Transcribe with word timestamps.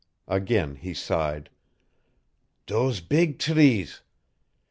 Again 0.27 0.77
he 0.77 0.95
sighed. 0.95 1.51
"Dose 2.65 3.01
beeg 3.01 3.37
trees! 3.37 4.01